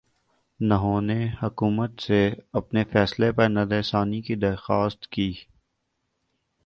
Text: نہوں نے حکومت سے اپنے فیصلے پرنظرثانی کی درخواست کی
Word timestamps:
نہوں 0.59 1.01
نے 1.01 1.27
حکومت 1.43 2.01
سے 2.01 2.19
اپنے 2.53 2.83
فیصلے 2.83 3.31
پرنظرثانی 3.31 4.21
کی 4.21 4.35
درخواست 4.35 5.07
کی 5.07 5.33